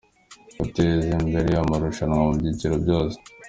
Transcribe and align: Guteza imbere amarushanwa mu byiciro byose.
Guteza 0.61 1.11
imbere 1.23 1.51
amarushanwa 1.63 2.17
mu 2.27 2.31
byiciro 2.39 2.75
byose. 2.83 3.17